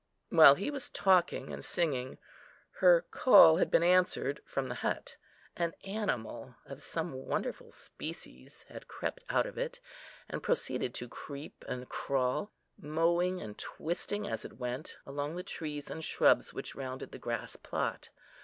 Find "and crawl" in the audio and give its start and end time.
11.67-12.51